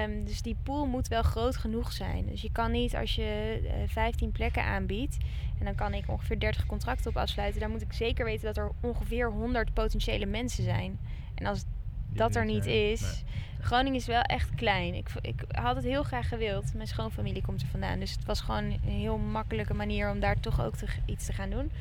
[0.03, 2.25] Um, dus die pool moet wel groot genoeg zijn.
[2.25, 5.17] Dus je kan niet als je uh, eh, 15 plekken aanbiedt.
[5.59, 7.61] En dan kan ik ongeveer 30 contracten op afsluiten.
[7.61, 10.99] Dan moet ik zeker weten dat er ongeveer 100 potentiële mensen zijn.
[11.35, 11.63] En als
[12.09, 13.23] dat er niet is.
[13.61, 14.93] Groningen is wel echt klein.
[14.93, 16.73] Ik, ik had het heel graag gewild.
[16.73, 17.99] Mijn schoonfamilie komt er vandaan.
[17.99, 21.33] Dus het was gewoon een heel makkelijke manier om daar toch ook te, iets te
[21.33, 21.71] gaan doen.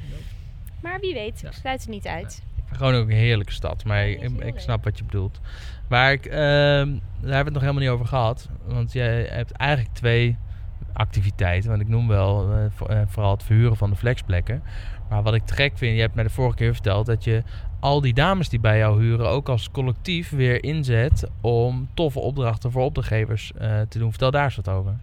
[0.80, 2.42] Maar wie weet, ik sluit het niet uit.
[2.72, 5.40] Gewoon ook een heerlijke stad, maar ik, ik, snap wat je bedoelt.
[5.88, 8.48] Waar ik, uh, daar hebben we het nog helemaal niet over gehad.
[8.66, 10.36] Want jij hebt eigenlijk twee
[10.92, 11.70] activiteiten.
[11.70, 14.62] Want ik noem wel uh, vooral het verhuren van de flexplekken.
[15.08, 17.42] Maar wat ik te gek vind, je hebt mij de vorige keer verteld dat je
[17.80, 22.72] al die dames die bij jou huren ook als collectief weer inzet om toffe opdrachten
[22.72, 24.10] voor opdrachtgevers uh, te doen.
[24.10, 24.96] Vertel daar eens wat over.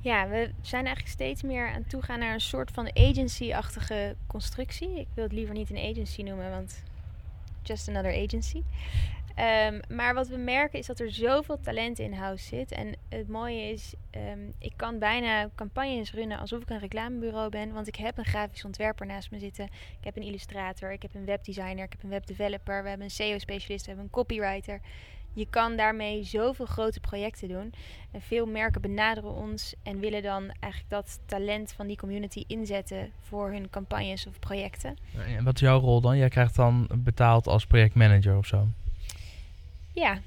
[0.00, 5.00] Ja, we zijn eigenlijk steeds meer aan toe gaan naar een soort van agency-achtige constructie.
[5.00, 6.82] Ik wil het liever niet een agency noemen, want
[7.62, 8.62] just another agency.
[9.38, 12.72] Um, maar wat we merken is dat er zoveel talent in house zit.
[12.72, 13.94] En het mooie is,
[14.32, 17.72] um, ik kan bijna campagnes runnen alsof ik een reclamebureau ben.
[17.72, 19.64] Want ik heb een grafisch ontwerper naast me zitten.
[19.64, 22.82] Ik heb een illustrator, ik heb een webdesigner, ik heb een webdeveloper.
[22.82, 24.80] We hebben een SEO-specialist, we hebben een copywriter.
[25.32, 27.72] Je kan daarmee zoveel grote projecten doen.
[28.10, 33.10] En veel merken benaderen ons en willen dan eigenlijk dat talent van die community inzetten
[33.20, 34.96] voor hun campagnes of projecten.
[35.36, 36.16] En wat is jouw rol dan?
[36.16, 38.68] Jij krijgt dan betaald als projectmanager of zo?
[39.94, 40.20] Ja,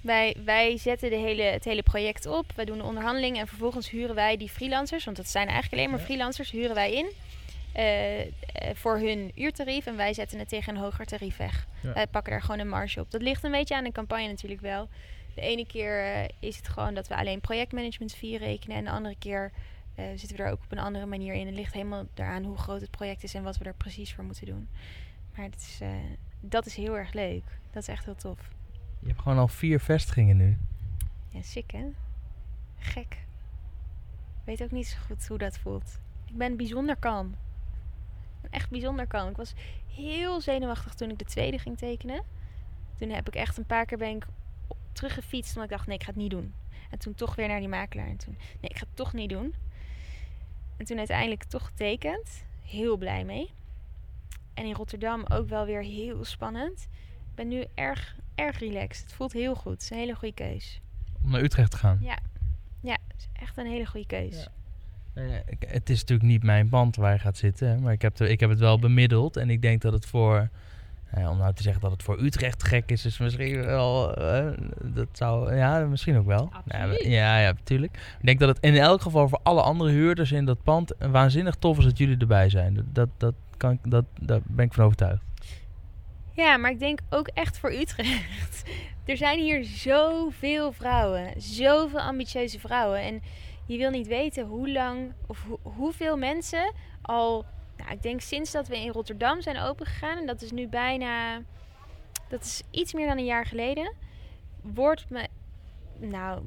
[0.00, 2.52] wij, wij zetten de hele, het hele project op.
[2.54, 5.90] Wij doen de onderhandeling en vervolgens huren wij die freelancers, want dat zijn eigenlijk alleen
[5.90, 7.12] maar freelancers, huren wij in.
[7.76, 11.66] Uh, voor hun uurtarief en wij zetten het tegen een hoger tarief weg.
[11.80, 13.10] Wij pakken daar gewoon een marge op.
[13.10, 14.88] Dat ligt een beetje aan de campagne natuurlijk wel.
[15.34, 18.90] De ene keer uh, is het gewoon dat we alleen projectmanagement fee rekenen en de
[18.90, 19.52] andere keer
[20.14, 21.46] zitten we er ook op een andere manier in.
[21.46, 24.24] Het ligt helemaal eraan hoe groot het project is en wat we er precies voor
[24.24, 24.68] moeten doen.
[25.36, 25.78] Maar dat is,
[26.40, 27.44] dat is heel erg leuk.
[27.70, 28.38] Dat is echt heel tof.
[28.98, 30.58] Je hebt gewoon al vier vestigingen nu.
[31.28, 31.84] Ja, sick hè?
[32.78, 33.24] Gek.
[34.44, 36.00] Weet ook niet zo goed hoe dat voelt.
[36.26, 37.34] Ik ben bijzonder kalm.
[38.50, 39.30] echt bijzonder kalm.
[39.30, 39.54] Ik was
[39.94, 42.22] heel zenuwachtig toen ik de tweede ging tekenen.
[42.98, 44.26] Toen heb ik echt een paar keer ben ik
[44.92, 45.54] teruggefietst.
[45.54, 46.54] Omdat ik dacht, nee, ik ga het niet doen.
[46.90, 48.06] En toen toch weer naar die makelaar.
[48.06, 49.54] En toen, nee, ik ga het toch niet doen.
[50.76, 52.44] En toen uiteindelijk toch getekend.
[52.62, 53.50] Heel blij mee.
[54.54, 56.88] En in Rotterdam ook wel weer heel spannend.
[57.36, 59.04] Ik ben nu erg erg relaxed.
[59.04, 59.72] Het voelt heel goed.
[59.72, 60.80] Het is een hele goede keus.
[61.24, 61.98] Om naar Utrecht te gaan?
[62.00, 62.18] Ja.
[62.80, 64.48] Ja, het is echt een hele goede keus.
[65.14, 65.42] Ja.
[65.58, 67.82] het is natuurlijk niet mijn band waar je gaat zitten.
[67.82, 69.36] Maar ik heb, ik heb het wel bemiddeld.
[69.36, 70.48] En ik denk dat het voor...
[71.10, 74.14] Eh, om nou te zeggen dat het voor Utrecht gek is, is misschien wel.
[74.16, 75.54] Eh, dat zou.
[75.56, 76.52] Ja, misschien ook wel.
[77.04, 77.94] Ja, ja, natuurlijk.
[78.18, 81.54] Ik denk dat het in elk geval voor alle andere huurders in dat pand waanzinnig
[81.54, 82.86] tof is dat jullie erbij zijn.
[82.92, 85.22] Dat, dat, kan, dat, daar ben ik van overtuigd.
[86.36, 88.62] Ja, maar ik denk ook echt voor Utrecht.
[89.04, 91.40] er zijn hier zoveel vrouwen.
[91.40, 93.00] Zoveel ambitieuze vrouwen.
[93.00, 93.22] En
[93.66, 97.44] je wil niet weten hoe lang of hoeveel mensen al.
[97.76, 100.18] Nou, ik denk sinds dat we in Rotterdam zijn opengegaan.
[100.18, 101.42] En dat is nu bijna.
[102.28, 103.94] Dat is iets meer dan een jaar geleden.
[104.62, 105.28] Wordt me.
[105.98, 106.42] Nou,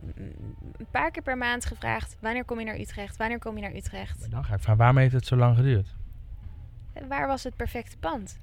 [0.78, 3.18] een paar keer per maand gevraagd: wanneer kom je naar Utrecht?
[3.18, 4.32] Wanneer kom je naar Utrecht?
[4.32, 5.96] dan ga ik vragen: waarom heeft het zo lang geduurd?
[7.08, 8.40] Waar was het perfecte pand?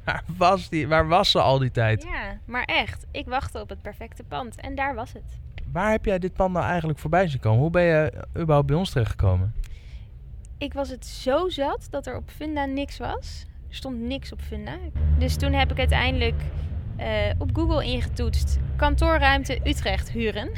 [0.04, 2.02] Waar was, die, waar was ze al die tijd?
[2.02, 3.06] Ja, maar echt.
[3.10, 5.38] Ik wachtte op het perfecte pand en daar was het.
[5.72, 7.60] Waar heb jij dit pand nou eigenlijk voorbij zien komen?
[7.60, 9.54] Hoe ben je überhaupt bij ons terechtgekomen?
[10.58, 13.46] Ik was het zo zat dat er op Funda niks was.
[13.68, 14.76] Er stond niks op Funda.
[15.18, 16.42] Dus toen heb ik uiteindelijk
[16.98, 17.06] uh,
[17.38, 20.50] op Google ingetoetst kantoorruimte Utrecht huren.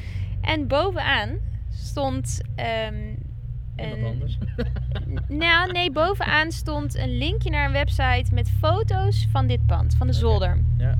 [0.40, 1.38] en bovenaan
[1.70, 2.40] stond
[2.88, 3.18] um,
[3.80, 4.38] en, anders?
[5.44, 10.06] nou, nee, bovenaan stond een linkje naar een website met foto's van dit pand, van
[10.06, 10.58] de zolder.
[10.78, 10.98] Ja.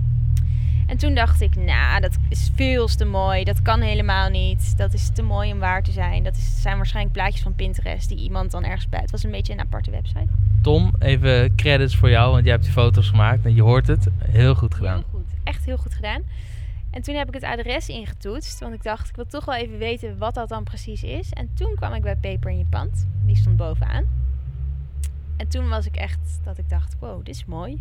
[0.90, 3.45] En toen dacht ik, nou, dat is veel te mooi.
[3.45, 4.77] Dat kan helemaal niet.
[4.77, 6.23] Dat is te mooi om waar te zijn.
[6.23, 9.01] Dat is, zijn waarschijnlijk plaatjes van Pinterest die iemand dan ergens bij.
[9.01, 10.27] Het was een beetje een aparte website.
[10.62, 14.09] Tom, even credits voor jou, want jij hebt die foto's gemaakt en je hoort het.
[14.19, 14.95] Heel goed gedaan.
[14.95, 15.27] Heel goed.
[15.45, 16.23] Echt heel goed gedaan.
[16.90, 19.79] En toen heb ik het adres ingetoetst, want ik dacht, ik wil toch wel even
[19.79, 21.33] weten wat dat dan precies is.
[21.33, 23.07] En toen kwam ik bij Paper in je pand.
[23.24, 24.05] Die stond bovenaan.
[25.37, 27.81] En toen was ik echt dat ik dacht, wow, dit is mooi.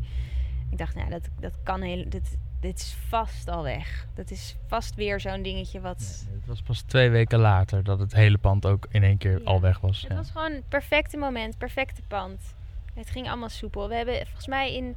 [0.70, 4.08] Ik dacht, nou, dat, dat kan heel, dit, dit is vast al weg.
[4.14, 6.26] Dat is vast weer zo'n dingetje wat...
[6.34, 9.46] het was pas twee weken later dat het hele pand ook in één keer Ja.
[9.46, 10.02] al weg was.
[10.02, 10.18] Het ja.
[10.18, 12.56] was gewoon het perfecte moment, perfecte pand.
[12.94, 13.88] Het ging allemaal soepel.
[13.88, 14.96] We hebben volgens mij in...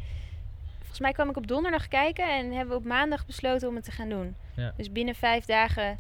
[0.93, 3.85] Volgens mij kwam ik op donderdag kijken en hebben we op maandag besloten om het
[3.85, 4.35] te gaan doen.
[4.55, 4.73] Ja.
[4.77, 5.99] Dus binnen vijf dagen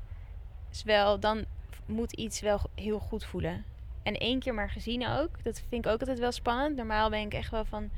[0.70, 1.44] is wel, dan
[1.86, 3.64] moet iets wel heel goed voelen.
[4.02, 5.44] En één keer maar gezien ook.
[5.44, 6.76] Dat vind ik ook altijd wel spannend.
[6.76, 7.90] Normaal ben ik echt wel van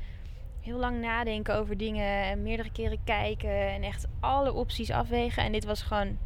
[0.61, 5.43] heel lang nadenken over dingen en meerdere keren kijken en echt alle opties afwegen.
[5.43, 6.17] En dit was gewoon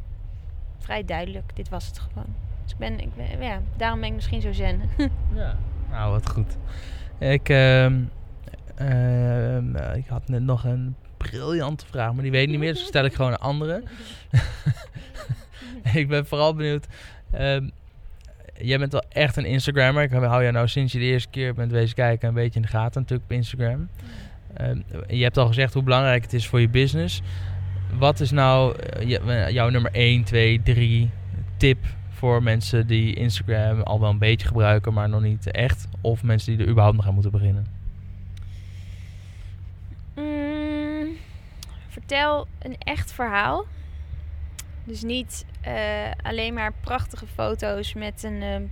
[0.78, 1.56] vrij duidelijk.
[1.56, 2.34] Dit was het gewoon.
[2.62, 4.80] Dus ik ben, ik ben ja, daarom ben ik misschien zo zen.
[5.34, 5.56] Ja.
[5.90, 6.56] Nou, wat goed.
[7.18, 8.02] Ik, ehm,
[8.80, 12.72] ehm, eh, ik had net nog een briljante vraag, maar die weet ik niet meer.
[12.72, 13.82] Dus stel ik gewoon een andere.
[16.00, 16.86] ik ben vooral benieuwd.
[17.30, 17.68] ehm,
[18.62, 20.02] jij bent wel echt een Instagrammer.
[20.02, 22.62] Ik hou jou nou sinds je de eerste keer bent wezen kijken een beetje in
[22.62, 23.88] de gaten natuurlijk op Instagram.
[24.54, 27.22] Ehm, je hebt al gezegd hoe belangrijk het is voor je business.
[27.98, 31.10] Wat is nou eh, je- jouw nummer 1, 2, 3
[31.56, 31.78] tip
[32.10, 35.88] voor mensen die Instagram al wel een beetje gebruiken, maar nog niet echt?
[36.00, 37.66] Of mensen die er überhaupt nog aan moeten beginnen?
[40.16, 41.08] Mm,
[42.10, 43.66] vertel een echt verhaal.
[44.84, 48.64] Dus niet eh, alleen maar prachtige foto's met een, ehm,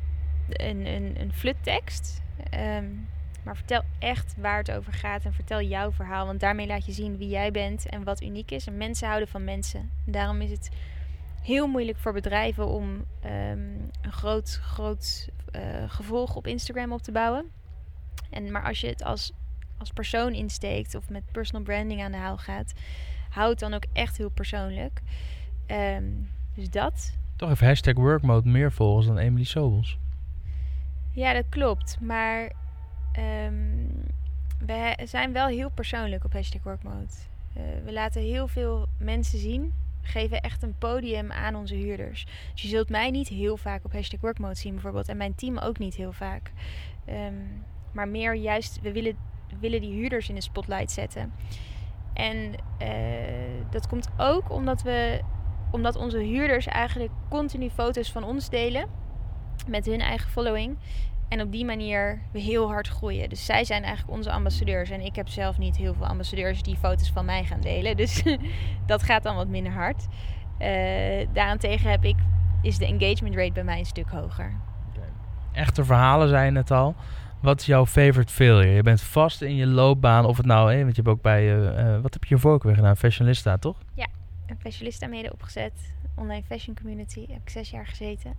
[0.49, 2.23] een, een, een fluttekst.
[2.51, 2.87] Ehm,
[3.43, 6.27] maar vertel echt waar het over gaat en vertel jouw verhaal.
[6.27, 8.67] Want daarmee laat je zien wie jij bent en wat uniek is.
[8.67, 9.91] En mensen houden van mensen.
[10.05, 10.69] Daarom is het
[11.43, 13.59] heel moeilijk voor bedrijven om ehm,
[14.03, 17.51] een groot, groot eh, gevolg op Instagram op te bouwen.
[18.31, 19.33] En, maar als je het als
[19.79, 22.73] als persoon insteekt of met personal branding aan de haal gaat,
[23.29, 25.01] houd het dan ook echt heel persoonlijk.
[25.67, 26.05] Ehm,
[26.55, 27.17] dus dat.
[27.37, 29.99] Toch even hashtag workmode meer volgers dan Emily Sobels.
[31.13, 31.99] Ja, dat klopt.
[32.01, 32.53] Maar
[33.13, 33.87] ehm,
[34.59, 37.07] we zijn wel heel persoonlijk op hashtag workmode.
[37.55, 39.73] Eh, we laten heel veel mensen zien.
[40.03, 42.27] We geven echt een podium aan onze huurders.
[42.53, 45.09] Dus je zult mij niet heel vaak op hashtag workmode zien bijvoorbeeld.
[45.09, 46.53] En mijn team ook niet heel vaak.
[47.05, 47.35] Ehm,
[47.93, 49.17] maar meer juist, we willen,
[49.49, 51.33] we willen die huurders in de spotlight zetten.
[52.19, 52.89] En eh,
[53.71, 55.21] dat komt ook omdat we
[55.71, 58.87] omdat onze huurders eigenlijk continu foto's van ons delen
[59.67, 60.79] met hun eigen following.
[61.29, 63.29] En op die manier we heel hard groeien.
[63.29, 64.91] Dus zij zijn eigenlijk onze ambassadeurs.
[64.91, 67.97] En ik heb zelf niet heel veel ambassadeurs die foto's van mij gaan delen.
[67.97, 68.23] Dus
[68.87, 70.07] dat gaat dan wat minder hard.
[70.59, 72.17] Eh, daarentegen heb ik,
[72.63, 74.61] is de engagement rate bij mij een stuk hoger.
[75.53, 76.95] Echte verhalen zijn het al.
[77.41, 78.71] Wat is jouw favorite failure?
[78.71, 81.41] Je bent vast in je loopbaan, of het nou, hè, want je hebt ook bij,
[81.41, 82.97] eh, eh, wat heb je hiervoor ook weer gedaan?
[82.97, 83.77] Fashionista, toch?
[84.49, 85.73] Een fashionista mede opgezet.
[86.15, 87.21] Online fashion community.
[87.21, 88.35] Heb ik zes jaar gezeten.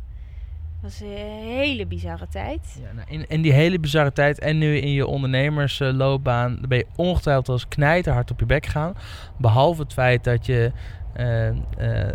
[0.82, 1.08] was een
[1.44, 2.80] hele bizarre tijd.
[2.82, 6.86] Ja, nou, in, in die hele bizarre tijd en nu in je ondernemersloopbaan ben je
[6.96, 8.94] ongetwijfeld als knijterhard op je bek gegaan.
[9.38, 10.72] Behalve het feit dat je
[11.14, 11.56] eh, eh,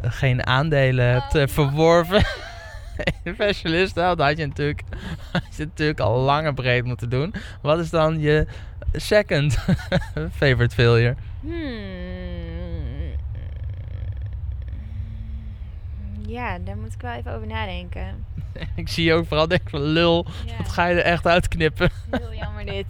[0.02, 2.22] geen aandelen hebt eh, verworven.
[3.38, 4.82] Fashionista, dat had je, natuurlijk,
[5.32, 7.34] had je natuurlijk al lang en breed moeten doen.
[7.62, 8.46] Wat is dan je
[8.92, 9.58] second
[10.38, 11.14] favorite failure?
[11.40, 12.02] Hmm.
[16.26, 18.24] Ja, daar moet ik wel even over nadenken.
[18.76, 21.90] Ik zie je ook vooral denken van lul, Ja, wat ga je er echt uitknippen?
[22.10, 22.86] heel jammer dit.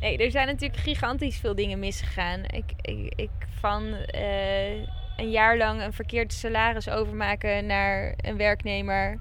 [0.00, 2.40] nee, er zijn natuurlijk gigantisch veel dingen misgegaan.
[2.46, 9.18] Ik, ik, ik van eh, een jaar lang een verkeerd salaris overmaken naar een werknemer.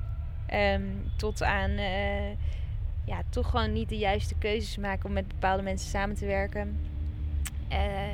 [0.47, 0.83] ehm,
[1.17, 2.29] tot aan eh,
[3.05, 6.79] ja, toch gewoon niet de juiste keuzes maken om met bepaalde mensen samen te werken.
[7.69, 8.11] Eh,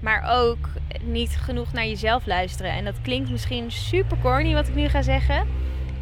[0.00, 0.68] maar ook
[1.02, 2.72] niet genoeg naar jezelf luisteren.
[2.72, 5.46] En dat klinkt misschien super corny wat ik nu ga zeggen.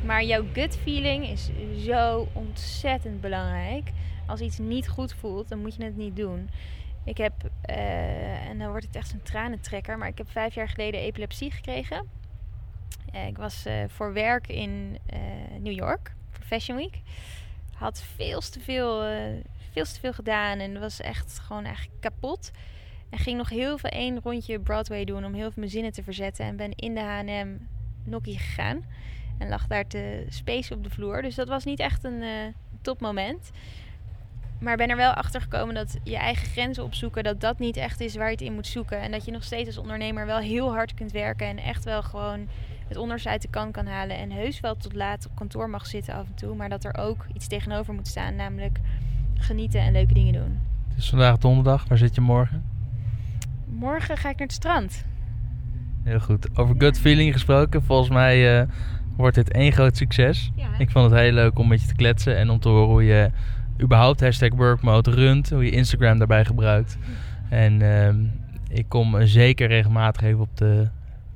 [0.05, 1.51] Maar jouw gut feeling is
[1.85, 3.91] zo ontzettend belangrijk.
[4.27, 6.51] Als iets niet goed voelt, dan moet je het niet doen.
[7.05, 7.33] Ik heb,
[7.63, 11.51] eh, en dan wordt het echt zo'n tranentrekker, maar ik heb vijf jaar geleden epilepsie
[11.51, 12.09] gekregen.
[13.13, 14.99] Eh, ik was eh, voor werk in
[15.59, 17.01] New York, voor Fashion Week.
[17.75, 19.01] Had veel te veel,
[19.73, 22.51] veel te veel gedaan en was echt gewoon eigenlijk kapot.
[23.11, 26.03] En ging nog heel veel één rondje Broadway doen om heel veel mijn zinnen te
[26.03, 26.45] verzetten.
[26.45, 27.57] En ben in de H&M
[28.05, 28.85] nokkie gegaan.
[29.39, 31.23] En lag daar te space op de vloer.
[31.23, 33.51] Dus dat was niet echt een topmoment.
[34.61, 38.01] Maar ben er wel achter gekomen dat je eigen grenzen opzoeken, dat dat niet echt
[38.01, 39.01] is waar je het in moet zoeken.
[39.01, 42.03] En dat je nog steeds als ondernemer wel heel hard kunt werken en echt wel
[42.03, 42.49] gewoon
[42.89, 44.17] het onderste uit de kan kan halen.
[44.17, 46.55] En heus wel tot laat op kantoor mag zitten af en toe.
[46.55, 48.79] Maar dat er ook iets tegenover moet staan, namelijk
[49.35, 50.59] genieten en leuke dingen doen.
[50.89, 52.65] Het is vandaag donderdag, waar zit je morgen?
[53.67, 55.05] Morgen ga ik naar het strand.
[56.03, 56.59] Heel goed.
[56.59, 58.69] Over gut feeling gesproken, volgens mij eh,
[59.17, 60.51] wordt dit één groot succes.
[60.55, 60.69] Ja?
[60.79, 63.05] Ik vond het heel leuk om met je te kletsen en om te horen hoe
[63.05, 63.31] je
[63.83, 65.51] überhaupt hashtag workmode runt.
[65.51, 66.97] Hoe je Instagram daarbij gebruikt.
[67.51, 68.25] En ehm,
[68.69, 70.89] ik kom zeker regelmatig even op de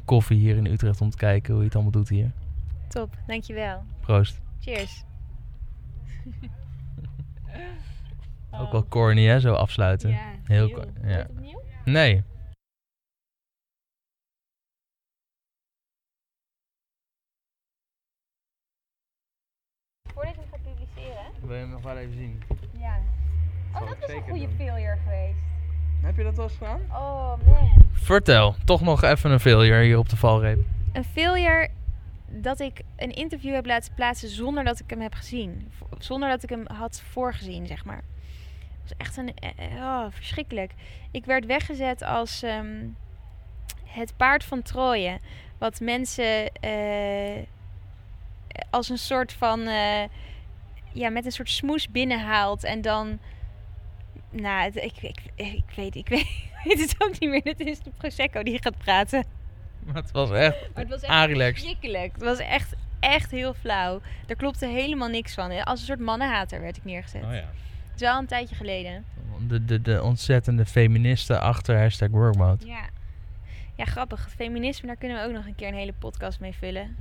[0.04, 2.30] koffie hier in Utrecht om te kijken hoe je het allemaal doet hier.
[2.88, 3.82] Top, dankjewel.
[4.00, 4.40] Proost.
[4.60, 5.04] Cheers.
[8.50, 10.10] Ook wel corny hè, zo afsluiten.
[10.10, 10.84] Ja, Heel heel.
[11.04, 11.26] ja.
[11.84, 12.22] Nee.
[20.14, 21.33] Voordat je het gaat publiceren.
[21.46, 22.42] Wil je hem nog wel even zien?
[22.78, 22.96] Ja.
[23.74, 24.54] Oh, dat is een goede doen.
[24.56, 25.38] failure geweest.
[26.02, 26.80] Heb je dat wel eens gedaan?
[26.90, 27.72] Oh man.
[27.92, 30.58] Vertel, toch nog even een failure hier op de valreep.
[30.92, 31.68] Een failure
[32.28, 35.72] dat ik een interview heb laten plaatsen zonder dat ik hem heb gezien.
[35.98, 38.02] Zonder dat ik hem had voorgezien, zeg maar.
[38.82, 39.34] Het was echt een...
[39.34, 40.72] eh, eh, Oh, verschrikkelijk.
[41.10, 42.86] Ik werd weggezet als ehm,
[43.84, 45.18] het paard van Troje.
[45.58, 47.42] Wat mensen eh,
[48.70, 49.60] als een soort van...
[49.60, 50.02] eh,
[50.94, 52.64] ja, met een soort smoes binnenhaalt.
[52.64, 53.18] En dan...
[54.30, 57.40] Nou, het- ik, ik, ik, weet, ik weet, ik weet het ook niet meer.
[57.44, 59.24] Het is de Prosecco die gaat praten.
[59.84, 61.52] Maar het was echt Maar het was echt Arilex.
[61.60, 62.12] verschrikkelijk.
[62.12, 64.00] Het was echt, echt heel flauw.
[64.26, 65.64] Daar klopte helemaal niks van.
[65.64, 67.22] Als een soort mannenhater werd ik neergezet.
[67.22, 67.34] Oh ja.
[67.36, 69.04] Het is wel een tijdje geleden.
[69.48, 72.66] De, de, de ontzettende feministen achter hashtag workmode.
[72.66, 72.84] Ja.
[73.76, 74.24] Ja, grappig.
[74.24, 76.96] Het feminisme, daar kunnen we ook nog een keer een hele podcast mee vullen.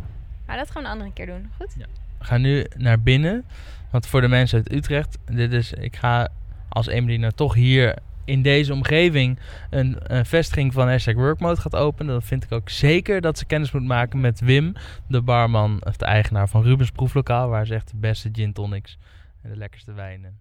[0.45, 1.51] Maar dat gaan we een andere keer doen.
[1.57, 1.75] Goed?
[2.23, 3.45] We gaan nu naar binnen.
[3.91, 6.27] Want voor de mensen uit Utrecht, dit is, ik ga
[6.69, 11.75] als Emily nou toch hier in deze omgeving een, een vestiging van hashtag workmode gaat
[11.75, 12.11] openen.
[12.11, 14.73] Dan vind ik ook zeker dat ze kennis moet maken met Wim,
[15.07, 17.49] de barman of de eigenaar van Rubens Proeflokaal.
[17.49, 18.97] Waar ze echt de beste gin tonics
[19.41, 20.39] en de lekkerste wijnen.